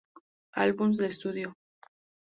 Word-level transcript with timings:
Albums 0.63 0.97
de 0.97 1.05
estudio 1.13 1.55